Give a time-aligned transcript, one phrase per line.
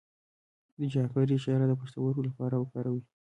[0.77, 3.01] د جعفری شیره د پښتورګو لپاره وکاروئ